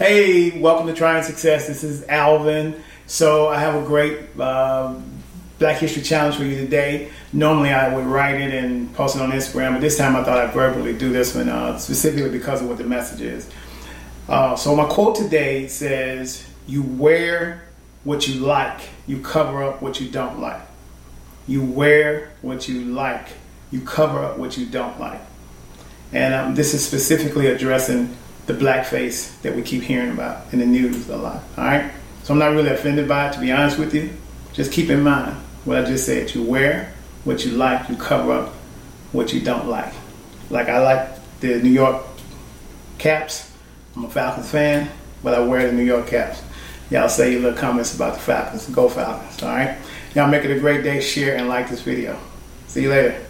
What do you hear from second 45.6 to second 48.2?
the New York Caps. Y'all say your little comments about the